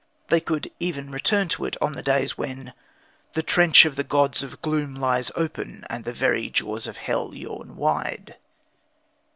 They 0.29 0.39
could 0.39 0.71
even 0.79 1.11
return 1.11 1.47
to 1.49 1.65
it 1.65 1.77
on 1.79 1.93
the 1.93 2.01
days 2.01 2.35
when 2.35 2.73
"the 3.35 3.43
trench 3.43 3.85
of 3.85 3.97
the 3.97 4.03
gods 4.03 4.41
of 4.41 4.59
gloom 4.59 4.95
lies 4.95 5.29
open 5.35 5.85
and 5.91 6.05
the 6.05 6.11
very 6.11 6.49
jaws 6.49 6.87
of 6.87 6.97
hell 6.97 7.35
yawn 7.35 7.75
wide." 7.75 8.35